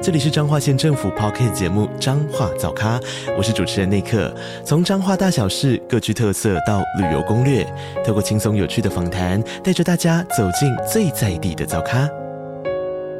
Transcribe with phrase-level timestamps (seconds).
[0.00, 3.00] 这里是彰化县政府 p o c k t 节目《彰化早咖》，
[3.36, 4.32] 我是主持人内克。
[4.64, 7.66] 从彰化大小事各具特色到旅游攻略，
[8.06, 12.08] 透过轻松有趣的访谈，带着大家走进最在地的早咖。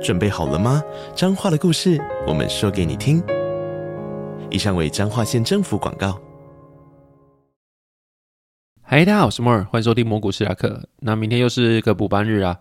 [0.01, 0.81] 准备好了吗？
[1.17, 3.21] 彰化的故事，我们说给你听。
[4.49, 6.17] 以上为彰化县政府广告。
[8.83, 10.89] 嗨，大家好，我是莫尔，欢迎收听蘑菇史拉克。
[11.01, 12.57] 那明天又是个补班日啊。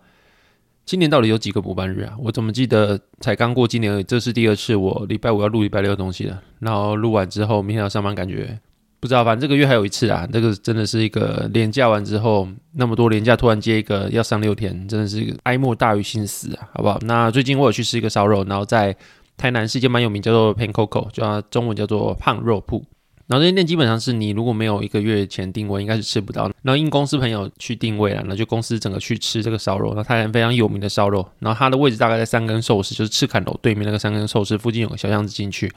[0.88, 2.16] 今年到底有几个补班日啊？
[2.18, 6.42] 我怎么记得才刚过今年，这是第二次我礼拜五要录礼拜六的东西了。
[6.60, 8.58] 然后录完之后，明天要上班，感觉
[8.98, 9.22] 不知道。
[9.22, 16.98] 反正这个月还有一次啊，这个真的是一个连假完之后，那么多连假突然接一个要上六天，真的是哀莫大于心死啊，好不好？
[17.02, 18.96] 那最近我有去吃一个烧肉，然后在
[19.36, 22.82] 台南是一间蛮有名，叫做 Pan Coco，叫中文叫做胖肉铺。
[23.28, 26.50] 然后这间店基本上是你如果没有一个月前定位，应该是吃不到。
[26.62, 29.92] 然后因公司朋友去定位了，那就公司整个去吃这个烧肉。
[29.94, 35.70] 那台南非常有名的烧肉，然后它的位置大概在三根寿司，就是赤坎楼对面那个三根寿司附近有个小巷子进去。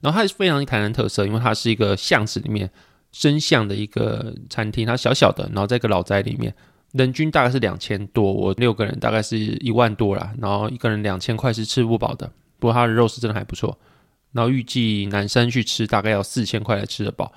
[0.00, 2.70] 然后它是非常台南特色，因为它是一个巷子里面
[3.12, 6.54] 深巷的一个餐厅，它小小的，然后在一个老宅里面，
[6.92, 13.78] 人均大概是两千多，我六个人大概是一万多啦，然后一个人两千块是吃不饱的，不过它的肉是真的还不错。
[14.32, 17.32] 然后预计男生去吃大概要四千块才吃得饱，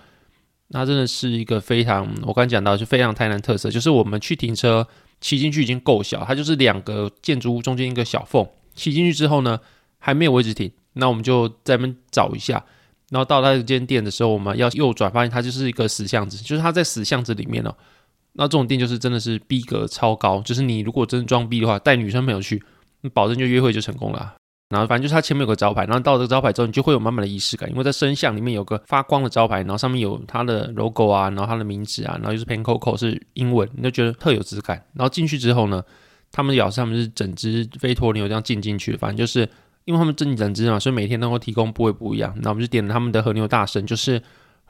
[0.68, 4.88] 那真的是一个非常我刚讲到就非常台南特色，就是我们去停车
[5.20, 9.60] 骑进去已经够小，它就是两个建筑物中间一个小缝，骑进去之后呢
[10.00, 12.64] 还没有位置停，那我们就在那边找一下，
[13.10, 17.76] 然后到那间店的时候我们要右转，发现它就是一个死巷子，就是它在死巷子里面哦。
[18.34, 22.64] 那这种店就是真的是逼格超高，就是你如果真的装逼的话，带女生朋友去，
[23.02, 24.36] 你保证就约会就成功了。
[24.72, 34.84] 然后反正就是它前面有个招牌，然后到这个招牌之后，你就会有满满的仪式感，因为在深巷里面有个发光的招牌，然后上面有它的 logo 啊，然后它的名字啊，然后就是 Pan Coco 是英文，你就觉得特有质感。
[34.94, 35.84] 然后进去之后呢，
[36.32, 39.42] 他们咬是他们是整只飞驼牛这样进进去，反正就是
[39.86, 42.34] 因为他们整整只嘛，所以每天都会提供部位不一样。
[42.42, 44.22] 那我们就点了他们的和牛大神，就是。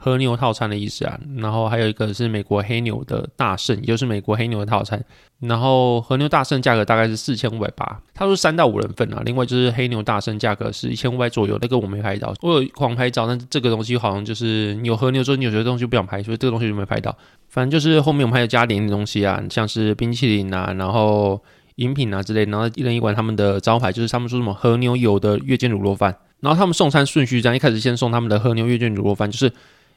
[0.02, 5.00] 和牛套餐的意思啊，然后还有一个是美国黑牛的大圣，也就是美国黑牛的套餐。
[5.38, 9.22] 然后和牛大圣价格大概是四千五百八，他说三到五人份啊。
[9.24, 17.16] 另外就是黑牛大圣价格是一千五百左右，那个我没拍到，我有狂拍照，但是这个东西好像就是有和牛之后，你有些东西不想拍，所以这个东西就没拍到。
[17.48, 21.40] 反正就是后面我们还有加点东西啊，像是冰淇淋啊，然后
[21.76, 29.52] 饮品啊之类，然后一人一碗他们的招牌就是他们说什么和牛有的月见卤肉饭，然后他们送餐顺序这样，一开始先送他们的和牛月见卤肉饭，就是。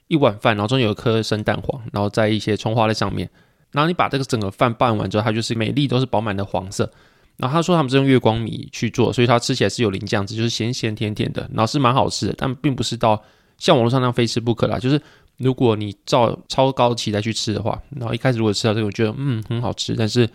[0.08, 3.30] 一碗饭，然后中间有一颗生蛋黄，然后在一些葱花在上面。
[3.72, 6.90] 然后你把这个整个饭拌完之后，它就是每粒都是饱满的黄色。
[7.38, 12.36] 然后他说他们是用月光米去做，所以它吃起来是有淋酱汁，就是咸咸甜甜的，然后是蛮好吃的。
[12.38, 13.22] 但并不是到
[13.58, 14.80] 像网络上那样非吃不可啦。
[14.80, 15.02] 就是
[15.38, 19.94] 如果你照超高期待去吃的话，然后一开始如果吃到这个，我觉得嗯很好吃。
[19.98, 20.30] 但是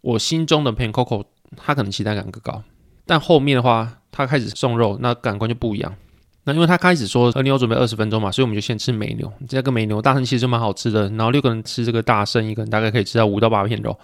[0.00, 1.24] 我心中的 Pan Coco，
[1.56, 2.62] 他可能期待感更高。
[3.04, 5.92] 但后面的话，他开始送肉，那感官就不一样。
[6.44, 9.32] 那因为他开始说和牛准备二十分钟嘛，所以我们就先吃美牛。
[9.48, 11.08] 这个美牛大圣其实蛮好吃的。
[11.10, 13.98] 然后六个人吃这个大圣，一个人大概可以吃到五到八片肉。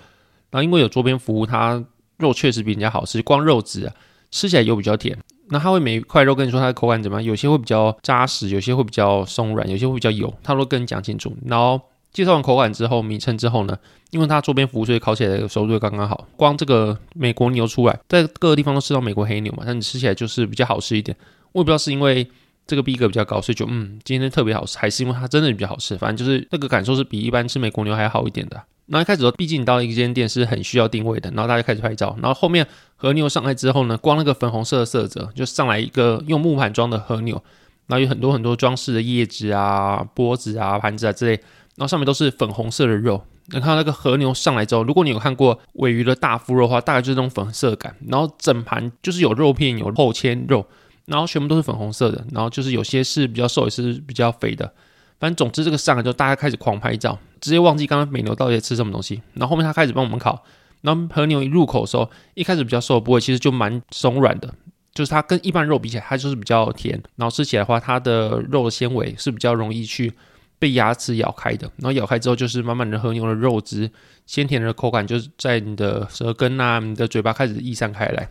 [0.51, 1.85] 然后因为有桌边服务，它
[2.17, 3.23] 肉确实比人家好吃。
[3.23, 3.95] 光肉质啊，
[4.31, 5.17] 吃起来又比较甜。
[5.49, 7.25] 那他会每一块肉跟你说它的口感怎么样？
[7.25, 10.33] 有些会比较扎实，有些会比较松软，有些会比较油。
[10.43, 11.37] 他都跟你讲清楚。
[11.45, 11.79] 然后
[12.13, 13.77] 介绍完口感之后，名称之后呢，
[14.11, 16.27] 因为它桌边服务，所以烤起来的熟度刚刚好。
[16.37, 21.15] 光这个美国牛出来，在各个地方都吃到美国黑牛嘛，但你吃起来就是比较好吃一点。
[21.53, 22.29] 我也不知道是因为
[22.67, 25.97] 这个逼格比较高，所以就嗯，今天特别好吃，还是因为它真的比较好吃。
[25.97, 28.63] 反正就是那个感受是比一般吃美国牛还好一点的。
[28.87, 32.17] 那一开始说，毕竟你到一间店是很需要定位的，然后大家开始拍照。
[32.21, 32.67] 然后后面
[32.97, 37.41] 和牛上来之后呢，光那个粉红色的色泽就上来一个用木盘装的和牛，
[37.87, 41.33] 然后有很多很多装饰的叶子啊、钵子啊、盘子啊之类，
[41.77, 43.25] 然后上面都是粉红色的肉。
[43.53, 47.97] 那看那个和牛上来之后，如果你有看过尾鱼的大腹肉的话，大概就是这种粉色感。
[48.09, 50.67] 然后整盘就是有肉片，有厚切肉。
[51.07, 54.73] 然后全部都是粉红色的，然后就是有些是比较瘦，也是比较肥的。
[55.19, 59.21] 反正总之这个上来就，大家开始狂拍照，直接忘记刚刚美牛到底在吃什么东西。
[59.35, 60.43] 然后后面他开始帮我们烤，
[60.81, 64.55] 然后和牛一入口的时候，一开始比较瘦的部位其实就蛮松软的，
[64.95, 66.99] 就是它跟一般肉比起来，它就是比较甜。
[67.17, 70.11] 然后吃起来的话，它的肉的纤维是比较容易去
[70.59, 71.71] 被牙齿咬开的。
[71.77, 73.91] 然后咬开之后，就是慢慢的和牛的肉汁
[74.25, 78.27] 鲜甜的口感，就是在你的舌根啊、你的嘴巴开始溢散开来。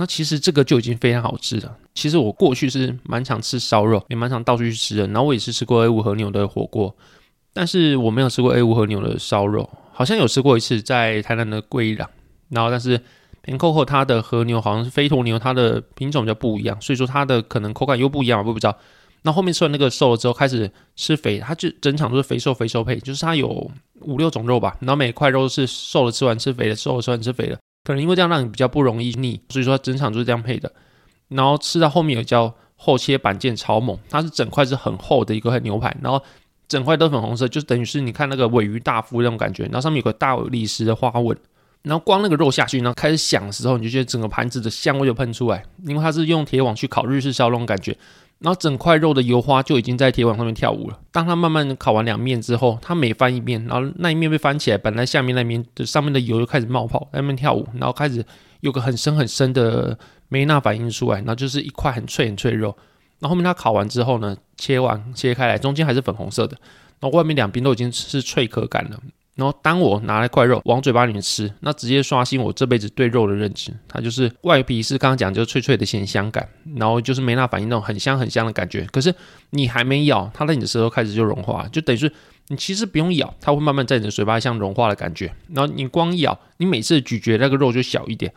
[0.00, 1.76] 那其实这个就已经非常好吃了。
[1.94, 5.06] 其实我过去是蛮常吃烧肉，也蛮常到处去吃的。
[5.08, 6.96] 然后我也是吃过 A 五和牛的火锅，
[7.52, 9.68] 但是我没有吃过 A 五和牛的烧肉。
[9.92, 12.08] 好像有吃过一次，在台南的桂一郎。
[12.48, 12.98] 然后但是
[13.44, 18.74] Pancoco 它的和牛好像是飞驼牛，它的品种比较不一样，所以说它的可能口感又不一样，我也不知道。
[19.20, 23.70] 那后面吃完那个瘦了之后，开始吃肥，它就整场都是肥瘦肥瘦配，就是它有
[24.00, 30.70] 五六种肉吧，然后每块肉是瘦了吃完吃肥的，瘦了吃完吃肥的，可能因为这样让你比较不容易腻，所以说整场就是这样配的。
[31.28, 36.22] 然后吃到后面有叫厚切板腱超猛，它是整块是很厚的一个牛排，然后
[36.68, 41.36] 整块都粉红色，就等于是你看那个尾鱼大腹那种感觉，然后上面有个大理石的花纹，
[41.82, 47.96] 然后光那个肉下去，然后开始响的时候，你就觉得整个盘子的香味就喷出来，因为它是用铁网去烤日式烧那种感觉。
[48.40, 50.98] 然后整块肉的油花就已经在铁网上面跳舞了。
[51.12, 58.24] 当它慢慢烤完两面之后，它每翻一面，然后那一面被翻起来，本来下面那面的上面的油就开始冒泡，在那边跳舞，然后开始
[58.60, 59.98] 有个很深很深的
[60.28, 62.74] 梅纳反应出来，然后就是一块很脆很脆的肉。
[63.18, 66.56] 然后后面它烤完之后呢，切完切开来，中间还是粉红色的，
[66.98, 68.98] 然后外面两边都已经是脆壳感了。
[69.40, 73.72] 然后当我拿了一块肉往嘴巴里面吃，那直接刷新我这辈子对肉的认知。
[73.88, 76.46] 它就是外皮是刚刚讲就是脆脆的咸香感，
[76.76, 78.86] 然后就是没那反应那种很香很香的感觉。
[78.92, 79.14] 可是
[79.48, 82.12] 你还没咬，它在你的舌头开始就融化，就等于是
[82.48, 85.32] 你其实不用咬，它会慢慢在你的嘴巴像融化的感觉。
[85.54, 88.30] 然后你光咬，你每次咀嚼那个肉就小一点，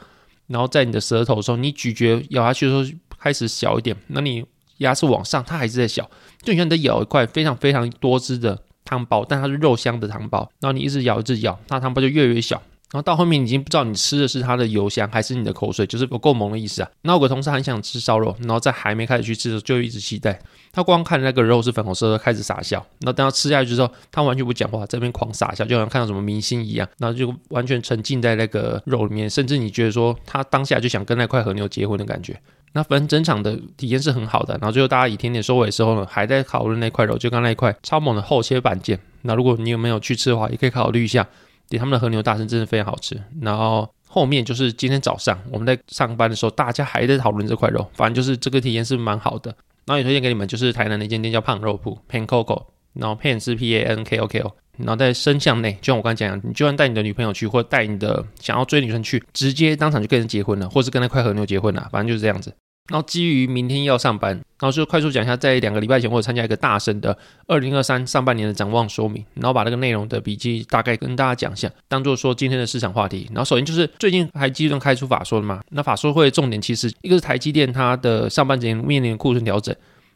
[0.47, 4.45] 然后在你的舌头的时候，你咀嚼咬下去的时候开始小一点，那你
[4.77, 6.09] 牙齿往上，它还是在小，
[6.41, 8.61] 就像你在咬一块非常非常多汁的。
[8.85, 12.61] 汤包，但它是肉香的汤包，然后你一直咬一直咬，那汤包就越来越小，
[12.93, 16.89] 然后到后面已经不知道你吃的是它的油香还是你的口水，就是不够猛的意思啊。
[17.01, 20.39] 那我个同事很想吃烧肉，然后在还没开始去吃的时候就一直期待，
[20.71, 32.39] 他光看那个肉是粉红色的开始傻笑，然后等他吃下去之后，他完全不讲话，这边狂傻笑，就好像看到什么明星一样，然后就完全沉浸在那个肉里面，甚至你觉得说他当下就想跟那块和牛结婚的感觉。
[32.75, 38.97] 那反正整场的体验是很好的，然后最后大家以甜点收尾的时候呢，还在讨论那块肉，就刚那一块超猛的厚切板腱。
[39.21, 41.25] 那如果你有没有去吃的话，也可以考虑一下，
[41.73, 43.21] 点他们的和牛大参真的非常好吃。
[43.41, 49.55] 然后后面就是今天早上我们在上班的时候，大家还在讨论这块肉，反正就是这个体验是蛮好的。
[49.85, 62.53] 然后也推荐给你们，就是台南的一间店叫胖肉铺 （Pan Coco），然后 Pan 是 P A N K O K O，然后在深巷内，就像我刚才讲，你就算带你的女朋友去，或带你的想要追女生去，直接当场就跟人结婚了，或是跟那块和牛结婚了，反正就是这样子。
[62.89, 73.25] 然后基于明天要上班，然后就快速讲一下，在两个礼拜前我参加一个大神的二零二三上半年的展望说明，然后把那个内容的笔记大概跟大家讲一下，当做说今天的市场话题。
[73.29, 79.73] 然后首先就是最近台积电开出法说了嘛，那法说会重点其实一个是台积电它的上半年面临库存调整，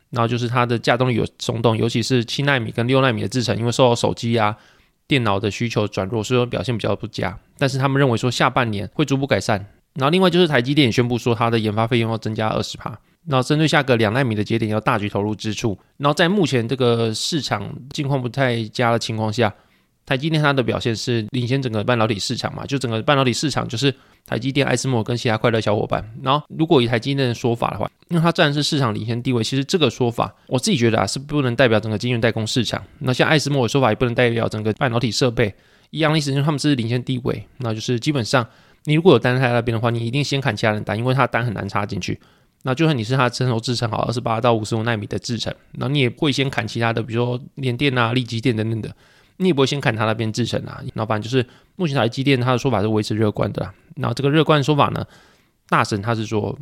[0.10, 4.54] 然后就是它的价动力有松动，尤其是七纳米跟六纳米的制程，因为受到手机啊
[5.08, 7.40] 电脑的需求转弱，所以说表现比较不佳。
[7.58, 9.66] 但是他们认为说下半年会逐步改善。
[9.98, 12.98] 然后另外就是台积电宣布说，它的研发费用要增加二十帕。
[13.26, 15.78] 然后针对下个两纳米的节点要大举投入支出。
[15.98, 19.54] 然后在目前这个市场境况不太佳的情况下，
[20.06, 22.64] 台积电它的表现是领先整个半导体市场嘛？
[22.66, 23.94] 就整个半导体市场就是
[24.26, 26.08] 台积电、爱思摩跟其他快乐小伙伴。
[26.22, 32.82] 然后如果以台积电的说法的话，因为它占是市场领先地位，其实这个说法我自己觉得啊是不能代表整个晶圆代工市场。
[33.00, 35.54] 那像爱思摩的说法也不能代表整个半导体设备
[35.90, 37.46] 一样的意思，因为他们是领先地位。
[37.58, 38.48] 那就是基本上。
[38.88, 42.18] 你如果有单在那边的话，你一定先砍其他人单，因为他单很难插进去。
[42.64, 48.90] 那就算你是他的成熟制程好二十八到五十五纳米的制程，那你也会先砍其他的，比如说联电啊、力积电等等的，
[49.36, 50.82] 你也不会先砍他那边制程啊。
[50.94, 51.46] 然后反正就是
[51.76, 53.70] 目前台积电他的说法是维持乐观的。
[53.98, 55.06] 然后这个乐观的说法呢，
[55.68, 56.58] 大神他是说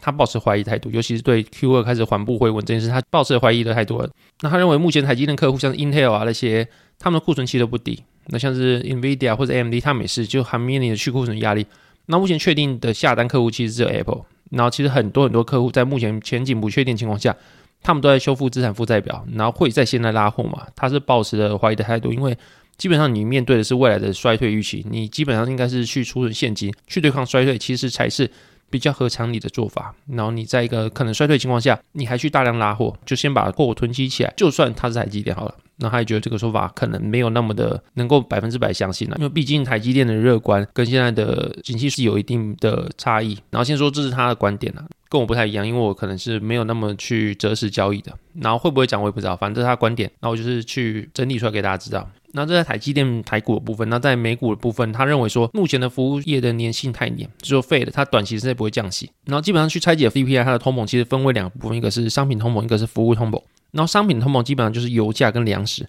[0.00, 4.02] 他保持怀疑态度，尤其是对 Q 二开始缓步回稳这件事，他保持怀疑的态度。
[4.40, 6.66] 那他认为目前台积电客户像 Intel 啊那些，
[6.98, 8.02] 他们的库存期都不低。
[8.26, 11.66] 那像是 Nvidia 或者 AMD，他们也是就还面临着去库存压力。
[12.06, 14.22] 那目前确定的下单客户其实只有 Apple。
[14.50, 17.34] 然后其实很多很多客户在目前前景不确定情况下，
[17.82, 20.66] 他们都在修复资产负债表，然后会在现在拉货嘛？
[20.76, 22.36] 他是保持着怀疑的态度，因为
[22.76, 28.30] 基本上你面对的是未来的衰退预期，你基本上应该是去储存现金去对抗衰退，其实才是
[28.68, 29.94] 比较合常理的做法。
[30.08, 35.54] 然后你在一个可能衰退情况下，你还去大量拉货，就先把货囤积起来，就算它是台积电好了。
[35.82, 43.36] 那他也觉得这个说法可能没有那么的能够百分之百相信了，因为毕竟台积电的乐观跟现在的景气是有一定的差异。
[43.50, 48.12] 然后先说这是他的观点了，跟我不太一样，因为我可能是没有那么去择时交易的。
[48.34, 50.10] 然后会不会讲我也不知道，反正这是他观点。
[50.20, 52.08] 那我就是去整理出来给大家知道。
[52.34, 59.10] 那这在台积电台股的部分，那在美股的部分，他认为说目前的服务业的粘性太黏，就说废了，它短期之内不会降息。
[59.26, 63.38] 然后基本上去拆解 CPI 它的通膨，其实分为两个部分，一个是商品通膨，一个是服务通膨。
[63.72, 65.86] 然后商品通膨基本上就是油价跟粮食，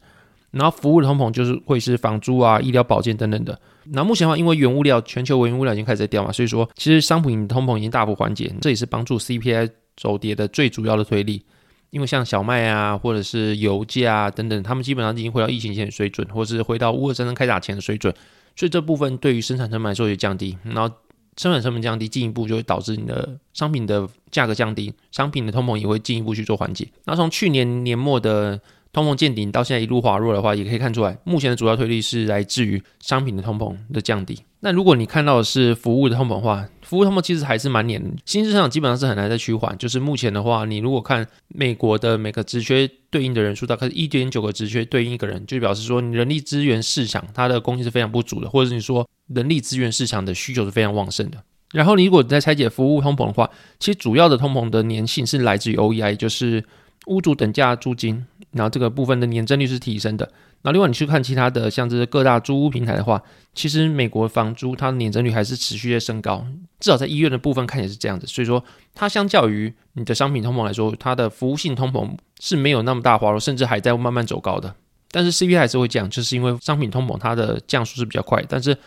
[0.52, 3.58] 然后服务的通膨就是会是房租啊、医疗保健等等的。
[3.86, 11.44] 那目前的话，因为原物料全球原物料已经开始在掉嘛，所以说其实商品通膨已经大幅缓解，这也是帮助 CPI 走跌的最主要的推力。
[11.90, 18.12] 因为像小麦啊，或者是油价啊等等，他们基本上已经回到疫情前的水准，或者是回到乌俄战争开打前的水准，
[18.56, 20.92] 所以这部分对于生产成本来说也降低，然后
[21.38, 26.88] 生产成本降低，进一步就会导致你的商品的价格降低，商品的通膨也会进一步去做缓解。
[27.06, 28.60] 那从去年年末的
[28.92, 34.40] 通膨见顶到现在一路滑落的话，也可以看出来，目前的主要推力是来自于商品的通膨的降低。
[34.66, 39.78] 那如果你看到的是服务的通膨话，服务通膨其实还是蛮黏的，新市场基本上是很难再趋缓。
[39.78, 51.38] 就是目前的话，你如果看美国的每个职缺对应的人数，大概是一点九个职缺对应一个人，就表示说你人力资源市场它的供应是非常不足的，或者是你说人力资源市场的需求是非常旺盛的。
[51.74, 56.64] 然后你如果在拆解服务通膨的话，其实主要的通膨的粘性是来自于 OEI，就是
[57.08, 60.32] 屋主等价租金，然后这个部分的年增率是提升的。
[60.62, 63.22] 那另外你去看其他的，像这些各大租屋平台的话，
[63.54, 66.46] 其实美国房租它的年增率还是持续在升高，
[66.80, 68.26] 至少在医院的部分看也是这样子。
[68.26, 68.64] 所以说，
[68.96, 74.74] 它相较于你的商品通膨来说，它的服务性通膨是没有那么大滑落，甚至还在慢慢走高的。
[75.12, 78.42] 但是 CPI 还是会降，就是因为商品通膨它的降速是比较快。
[78.48, 78.78] 但是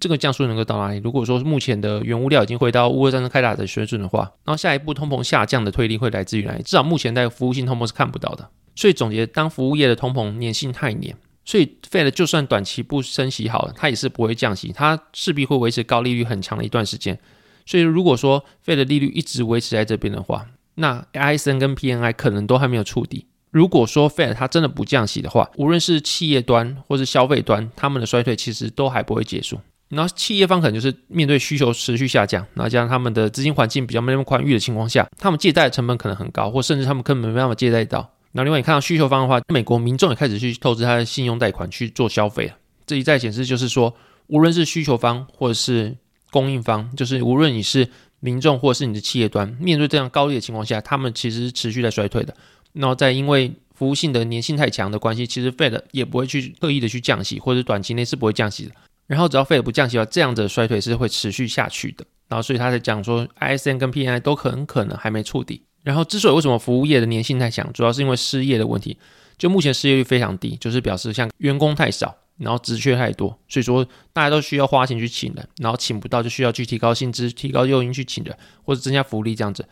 [0.00, 1.00] 这个降速能够到哪里？
[1.04, 6.62] 如果说目前的原物料已经回到乌俄战争开打的水准的话，然后下一步通膨下降的推力会来自于哪里？
[6.62, 8.48] 至少目前在服务性通膨是看不到的。
[8.76, 11.16] 所以总结，当服务业的通膨粘性太黏。
[11.44, 17.16] 所以，Fed 就算短期不升息好了，它也是不会降息，它势必会维持高利率很长的一段时间。
[17.64, 23.26] 所以，如果说 Fed 利率一直维持在这边的话，那 ISM 跟 PNI 可能都还没有触底。
[23.52, 29.60] 如果说 Fed 它真的不降息的话，无论是企业端或是消费端，他们的衰退其实都还不会结束。
[29.88, 38.10] 然后，企业方可能就是面对需求持续下降，然后加上他们的资金环境比较没那么宽裕的情况下，他们借贷的成本可能很高，或甚至他们根本没办法借贷到。
[38.36, 42.54] 那另外，你看到需求方的话，美国民众也开始去透支他的信用贷款去做消费了。
[42.84, 45.96] 这一再显示就是说，无论是需求方或者是
[46.30, 47.88] 供应方，就是无论你是
[48.20, 52.36] 民众或者是你的企业端，面对这样高利的情况下，他们其实是持续在衰退的。
[52.74, 58.72] 然后在因为服务性的粘性太强的关系，其实 Fed 也不会去刻意的去降息，或者短期内是不会降息的。
[59.06, 62.04] 然后只要 Fed 不降息的话，这样的衰退是会持续下去的。
[62.28, 65.62] 然后所以他在讲说，ISM 跟 PNI 都很可能还没触底。
[65.86, 68.98] 然后，之所以为什么服务业的粘性太强，主要是因为失业的问题。
[69.38, 79.64] 就目前失业率非常低，就是表示像员工太少，然后职缺太多，所以说大家都需要花钱去请人，然后请不到就需要去提高薪资、提高诱因去请人，或者增加福利这样子。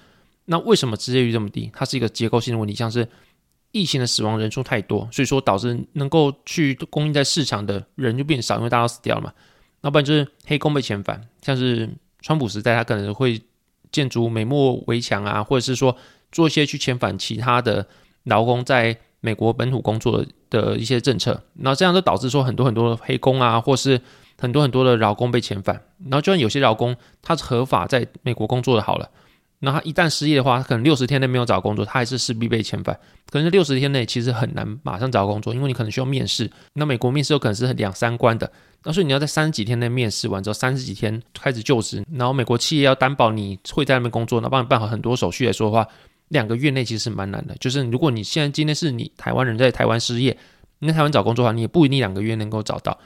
[0.45, 1.69] 那为什么失业率这么低？
[1.75, 3.09] 它是一个结构性的问题，像是
[3.73, 9.33] 疫情的死亡人数太多，所以说导致能够去供应在市场的人就变少，因为大家都死掉了嘛。
[9.81, 11.91] 要不然就是黑工被遣返，像是
[12.23, 13.43] 川普时代，他可能会。
[13.95, 15.97] 建筑美墨围墙啊，或者是说
[16.33, 17.87] 做一些去遣返其他的
[18.25, 24.01] 劳工在美国本土工作的一些政策，那这样就导致说很多很多的黑工啊，或是
[24.37, 29.09] 很多很多的劳工被遣返，然后就算有些劳工他是合法在美国工作的好了。
[29.65, 32.97] 那他一旦失业的话，可能六十天内没有找工作，他还是势必被遣返。
[33.31, 36.51] 可能六十天内其实很难马上找工作，因为你可能需要面试。
[36.75, 38.51] 那美国面试有可能是两三关的，
[38.85, 42.05] 那所以你要在三十几天内面试完之后，三十几天开始就职。
[42.13, 45.89] 然后美国企业要担保你会在那边工作，那帮你办好很多手续来说的话，
[46.29, 47.57] 两个月内其实是蛮难的。
[47.59, 50.37] 就是如果你现在今天是你台湾人在台湾失业，
[50.79, 52.97] 你在台湾找工作的话，你也不一定两个月能够找到。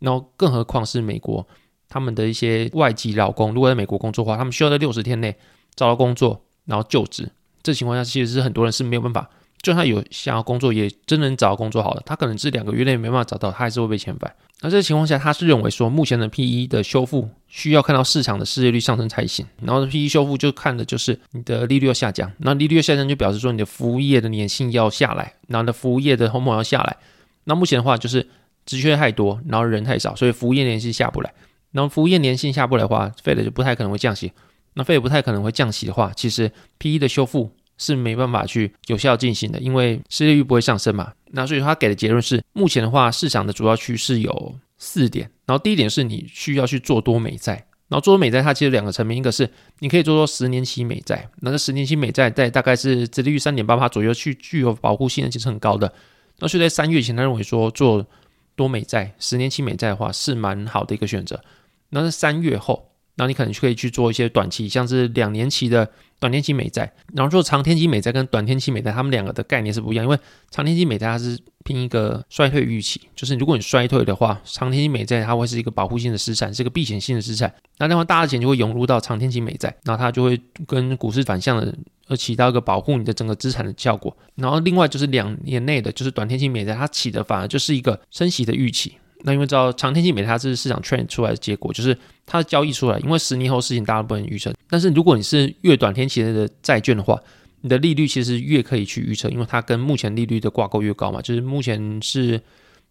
[0.00, 1.46] 然后更何况是美国
[1.88, 5.36] 他们的一些外籍劳工，如果在美国工作的话，他们需要在六十天内。
[5.78, 7.30] 找到工作，然后就职，
[7.62, 9.30] 这情况下其实是很多人是没有办法，
[9.62, 14.34] 就算有想要工作，也真能找到工作好了，他可能是两个月内没办法找到，他还是会被遣返。
[14.60, 19.46] 那这个情况下，他是认为说，目前的 P E 的修复需要看到市场的失业率上升才行。
[19.62, 26.96] 然后 P E 修复就看的就是你的利率要下降，那利率下降就表示说你的服务业的粘性要下来，然后的服务业的通膨要下来。
[27.44, 28.26] 那目前的话就是
[28.66, 31.32] 职缺太多，然后人太少，所以服务业粘性下不来。
[31.70, 34.32] 然后服务业粘性下不来的话，费的就不太可能会降息。
[34.78, 41.12] 那费也不太可能会降息的话，其实 P E 的修复是没办法去有效进行的，因为失业率不会上升嘛。
[41.32, 45.28] 那所以他给的结论是，目前的话，市场的主要趋势有四点。
[45.46, 47.54] 然后第一点是你需要去做多美债，
[47.88, 55.92] 然后做多美债它其实两个层面，一个是你可以做做十年期美债，那这十年期美债在大概是殖利率三点八八左右，去具有保护性的其实很高的。
[56.38, 58.06] 那所以在三月前，他认为说做
[58.54, 61.42] 多美债十年期美债的话是蛮好的一个选择。
[61.90, 62.84] 那是三月后。
[63.18, 70.04] 然后你可能就可以去做一些短期，像是两年期的短天期美债，然后做长天期美债跟短天期美债，它们两个的概念是不一样。
[70.04, 70.16] 因为
[70.52, 77.52] 长天期美债它是拼一个衰退预期，就是如果你衰退的话，长天期美债它会是一个保护性的资产，是一个避险性的资产。
[77.78, 81.74] 那那么大的钱就会涌入到长天期美债，然后它就会跟股市反向的，
[82.06, 84.16] 而起到一个保护你的整个资产的效果。
[84.36, 88.94] 然后另外就是两年内的，就是短天期美债，它起的反而就是一个升息的预期。
[89.24, 94.52] 那因为知道长天期美债是市场 trend 出来的结果，就是它的交易出来，因为十年后事情大家不能预测。
[94.68, 97.20] 但是如果你是越短天期的债券的话，
[97.62, 102.40] 你的利率其实越可以去预测，因为它跟目前利率的挂钩越高嘛，就是目前是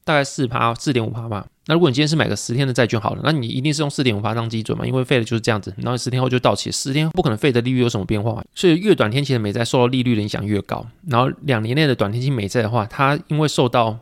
[0.03, 1.45] 大概四趴四点五趴吧。
[1.67, 10.85] 那如果你今天是买个十天的债券好了，那你一定是用四点五趴当基准嘛，因为费的就是这样子，然后十天后就到期，十天不可能费的利率有什么变化嘛，所以越短天期的美债受到利率的影响越高。
[11.07, 13.97] 然后两年内的短天期美债的话，它因为受到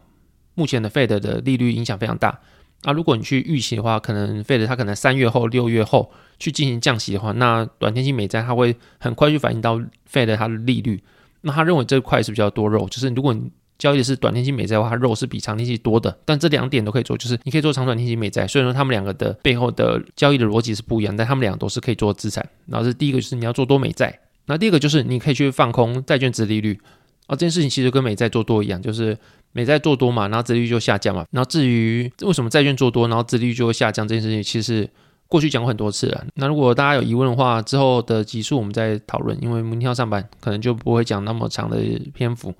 [0.55, 2.39] 目前的费的的利率影响非常大。
[2.83, 11.01] 那如果你去预期的话，可能费的它可能三月后、六月后去进行降息的话，那短天期美债它会很快去反映到费的它的利率。
[11.41, 16.15] 那他认为这块是比较多肉，就是如果你交易的是短天期美债的话，它肉是比长天期多的。
[16.25, 18.47] 但这两点都可以做，就是你可以做长短天期美债。
[18.47, 22.47] 虽然说他们两个的背后的交易的逻辑是不一样，但他们两个都是可以做资产。
[22.67, 26.79] 然后是第一个就是你要做多美债，那第二个就是你可以去放空债券值利率。
[27.27, 29.17] 啊，这件事情其实跟美债做多一样，就是
[29.55, 31.25] 美债做多嘛，然后殖利率就下降嘛。
[31.31, 34.89] 然后至于为什么债券做多，然后殖利率就会下降这件事情，其实
[35.29, 36.25] 过去讲过很多次了。
[36.33, 41.77] 那如果大家有疑问的话，之后的集数我们再讨论，因为明天要上班，可能就不会讲那么长的
[42.13, 42.53] 篇幅。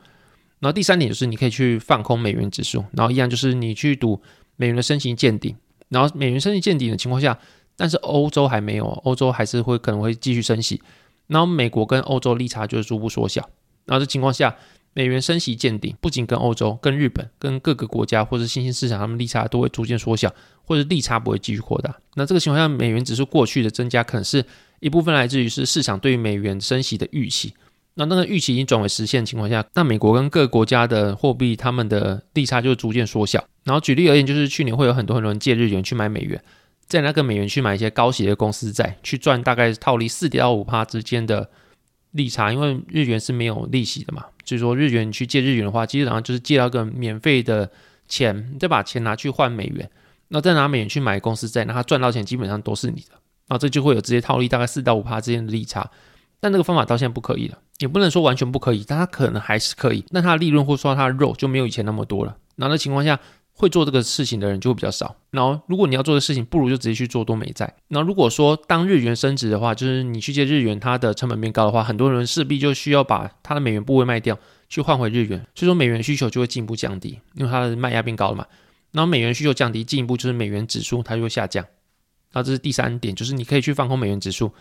[0.59, 4.21] 然后第三点就是你可以去放空美元指数，然后一样就是你去赌
[4.55, 5.53] 美元的升息见顶，
[5.89, 7.37] 然后美元升息见顶的情况下，
[7.75, 10.81] 但是欧洲还没有，欧洲还是会可能会继续升息，
[11.27, 13.47] 然后美国跟欧洲利差就是逐步缩小，
[13.83, 14.55] 然后这情况下
[14.95, 20.33] 美元升息见顶，不仅跟欧洲、跟日本、跟各个国家或者新兴市场，他们利差都会逐渐缩小，
[20.63, 21.93] 或者利差不会继续扩大。
[22.13, 24.45] 那这个情况下，美元指数过去的增加，可能是
[24.79, 27.53] 一部分来自于是市场对于美元升息的预期。
[27.95, 33.43] 那那个预期已经转为实现的情况下，那美国跟各个国家的货币，他们的利差就逐渐缩小。
[33.65, 36.41] 然后举例而言，就是去年会有很多很多人借日元去买美元，
[36.87, 41.49] 在那个美元去买一些高息的公司债，去赚大概套利四点到五趴之间的
[42.11, 44.23] 利差，因为日元是没有利息的嘛。
[44.45, 47.69] 所以说日元你去借日元的话，基本上就是借到个免费的
[48.07, 49.89] 钱，再把钱拿去换美元，
[50.29, 53.17] 那再拿美元去买公司债，那他赚到钱基本上都是你的。
[53.47, 55.89] 那这就会有直接套利大概四到五趴之间的利差。
[56.39, 60.05] 但这个方法到现在不可以了，也不能说完全不可以，但它可能还是可以。
[60.09, 62.37] 那它的利润或者说它的肉就没有以前那么多了。
[62.55, 63.19] 那的情况下，
[63.57, 65.15] 会做这个事情的人就会比较少。
[65.31, 67.73] 然后，如果你要做的事情，不如就直接去做多美债。
[67.87, 74.37] 那如果说当日元升值的话，就是你去借日元，它的成本变高的话，很多人势必就需要把它的美元部位卖掉，
[74.67, 75.39] 去换回日元。
[75.55, 78.45] 所以说，美元需求就会进一步降低，因为它的卖压变高了嘛。
[78.91, 81.65] 然后美元需求降低，进一步就是美元指数它就会下降。
[82.33, 84.51] 那这是第三点，就是你可以去放空美元指数。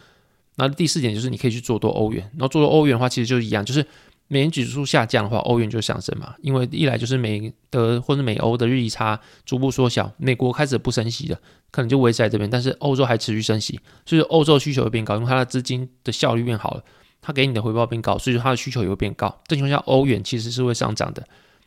[0.56, 3.84] 那第四点就是你可以去做多欧元，然后做多欧元的话，其实就是一样，就是
[4.28, 6.34] 美元指数下降的话，欧元就上升嘛。
[6.40, 11.38] 因为一来就是美德或者美欧的日益差逐步缩小，美国开始不升息了，
[11.70, 16.82] 可能就维持在这边，但是欧洲还持续升息，所以欧洲需求会变高，因为它的资金的效率变好了，
[17.20, 19.40] 它给你的回报变高，所以说它的需求也会变高。
[19.46, 21.26] 这情况下，欧元其实是会上涨的。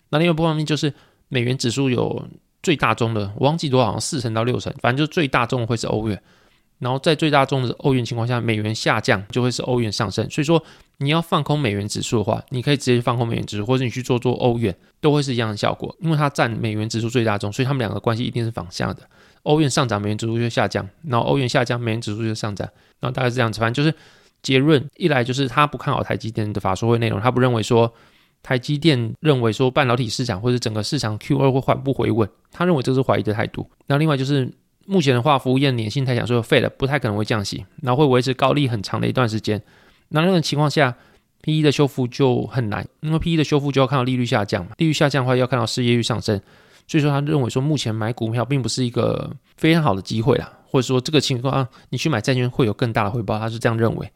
[0.09, 0.93] 那另外一方面就是
[1.29, 2.27] 美元指数有
[2.63, 6.21] 最大宗的，我忘记多少，好像四成到六成，反正就最大宗会是欧元。
[6.79, 10.29] 然后在最大宗的欧元情况下，美元下降就会是欧元上升。
[10.29, 10.63] 所以说
[10.97, 15.95] 你要放空美元指数的话，你可以直接放空美元指数，或者你去做做欧元，都会是一样的效果。
[15.99, 19.01] 因为它占美元指数最大宗，所以他们两个关系一定是反向的。
[19.41, 22.67] 欧元上涨，美元指数就下降；然后欧元下降，美元指数就上涨。
[22.99, 23.59] 然后大概是这样子。
[23.59, 23.95] 反正就是
[24.43, 27.91] 结论，一来就是他不看好台积电的法说会内容，他不认为说
[28.43, 33.67] 台积电认为说半导体市场或者整个市场 Q 二会缓步回稳，他认为这是怀疑的态度。
[33.87, 34.53] 那另外就是。
[34.89, 39.61] 目前的话，服务业粘性太强，所以废了，不太可能会降息，然后会维持高利很长的一段时间。
[40.09, 40.95] 那那种情况下
[41.41, 46.41] ，P E 的修复就很难，因为 P E 的修复就要看到利率下降嘛，利率下降的话要看到失业率上升，
[46.87, 54.09] 所以说他认为说目前买股票并不是一个非常好的机会啦，或者说这个情况你去买债券会有更大的回报，他是这样认为。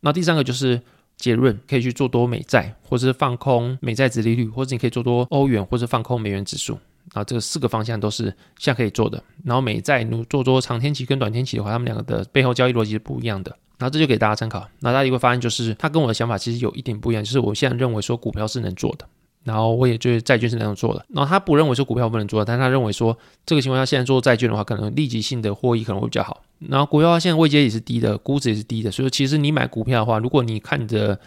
[0.00, 0.80] 那第三个就是
[1.16, 6.78] 结论，可以去做多美债，或者是放空美债值利率，或者你可以做多欧元，或者放空美元指数。
[7.12, 8.24] 啊，这个四个方向都是
[8.58, 9.22] 现在可以做的。
[9.44, 13.56] 然后美债如做做长天期跟短天期的话，他们两个的背后交易逻辑是不一样的。
[13.78, 14.68] 然后这就给大家参考。
[14.80, 17.24] 那大家会发现，就是他跟我的想法其实有一点不一样。
[17.24, 19.06] 就是我现在认为说股票是能做的，
[19.42, 21.04] 然后我也就是债券是能做的。
[21.08, 26.42] 然后他不认为说股票不能做，但他认为说这个情况下现在做债券的话，可能立即性的获益可能会比较好。
[26.58, 31.18] 然后股票现在位阶也是低的，估值也是低的，所以其实你买股票的话，如果你看着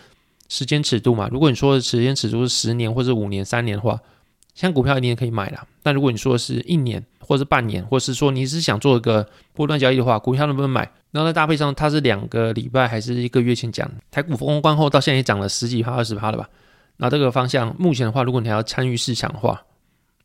[0.47, 3.99] 时间尺度嘛，如果你说的时间尺度是十年或者五年、三年的话。
[4.53, 5.65] 像股票一定可以买啦。
[5.81, 10.89] 但如果你说的是一年或者是半年，或是说你是想做一个波段交易的话，股票能不能买？
[11.11, 16.49] 然后在搭配上，它是两个礼拜还是一个月前讲，台股封关后到现在也涨了十几趴、二十趴了吧？
[16.97, 19.61] 那这个方向目前的话，如果你还要参与市场的话，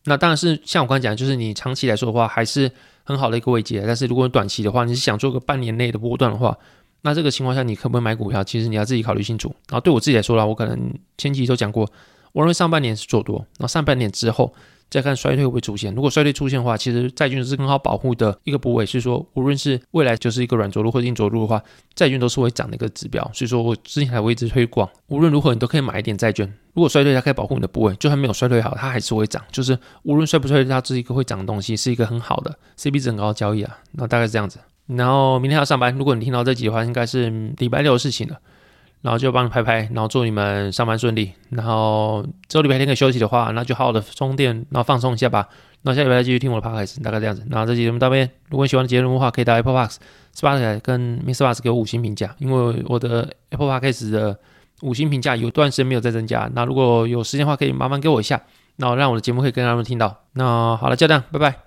[0.04, 2.70] 那当然是像我刚才讲，就是你长期来说的话，还是
[3.04, 3.82] 很好的一个位阶。
[3.86, 6.56] 但是如果短期的话，你是想做个半年内的波段的话，
[7.02, 8.42] 那这个情况下你可不可以买股票？
[8.44, 9.54] 其实你要自己考虑清楚。
[9.68, 11.90] 然后对我自己来说啦，我可能前期都讲过。
[12.38, 14.54] 我认为上半年是做多，然后上半年之后
[14.88, 15.92] 再看衰退会不会出现。
[15.92, 21.60] 如果衰退出现的话，其实债券是很好保护的一个部位，是说无论是未来就是一个软着陆或硬着陆的话，
[21.96, 23.28] 债券都是会涨的一个指标。
[23.34, 26.46] 所以说我之前还会一直推广，无论如何你都可以买一点债券。
[26.74, 29.42] 如果衰退，它可以保护你的部位，就算没有衰退好，它还是会涨。
[29.50, 33.78] 就是无论衰不衰退，它是一个会涨的东西，是一个很好的 CP 值很高的交易啊。
[33.94, 34.60] 那大概是这样子。
[34.86, 38.38] 然后明天要上班，如果你听到这集的话，应该是礼拜六的事情了。
[39.02, 41.32] 然后就帮你拍拍，然后祝你们上班顺利。
[41.50, 45.48] 然后周礼拜天可以休息的话，那就好好的充电，然后放松一下吧。
[45.82, 47.46] 那下礼拜继续听我的 podcast，大概这样子。
[47.48, 49.96] 然后这集节目到这边，如果你喜欢的节目的话，可以到 Apple Podcast、
[50.34, 51.48] Spotify 跟 Mr.
[51.48, 54.36] Bus 给我五星评价，因为我的 Apple Podcast 的
[54.82, 56.50] 五星评价有段时间没有再增加。
[56.52, 58.42] 那如果有时间的话，可以麻烦给我一下，
[58.76, 60.24] 然后让我的节目可以跟他们听到。
[60.32, 61.58] 那好了，就这样，拜拜。